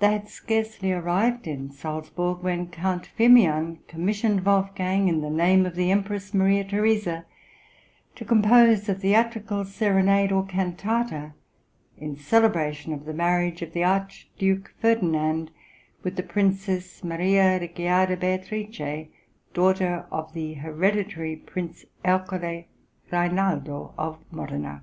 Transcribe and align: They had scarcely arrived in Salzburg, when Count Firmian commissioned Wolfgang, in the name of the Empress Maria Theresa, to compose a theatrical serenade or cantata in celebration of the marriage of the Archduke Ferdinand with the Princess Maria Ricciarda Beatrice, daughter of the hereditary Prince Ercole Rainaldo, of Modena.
They 0.00 0.10
had 0.10 0.28
scarcely 0.28 0.90
arrived 0.90 1.46
in 1.46 1.70
Salzburg, 1.70 2.42
when 2.42 2.72
Count 2.72 3.06
Firmian 3.06 3.78
commissioned 3.86 4.44
Wolfgang, 4.44 5.06
in 5.06 5.20
the 5.20 5.30
name 5.30 5.64
of 5.64 5.76
the 5.76 5.92
Empress 5.92 6.34
Maria 6.34 6.64
Theresa, 6.64 7.24
to 8.16 8.24
compose 8.24 8.88
a 8.88 8.96
theatrical 8.96 9.64
serenade 9.64 10.32
or 10.32 10.44
cantata 10.44 11.34
in 11.96 12.16
celebration 12.16 12.92
of 12.92 13.04
the 13.04 13.12
marriage 13.14 13.62
of 13.62 13.72
the 13.72 13.84
Archduke 13.84 14.74
Ferdinand 14.80 15.52
with 16.02 16.16
the 16.16 16.24
Princess 16.24 17.04
Maria 17.04 17.60
Ricciarda 17.60 18.16
Beatrice, 18.16 19.06
daughter 19.54 20.04
of 20.10 20.32
the 20.34 20.54
hereditary 20.54 21.36
Prince 21.36 21.84
Ercole 22.04 22.66
Rainaldo, 23.12 23.94
of 23.96 24.18
Modena. 24.32 24.82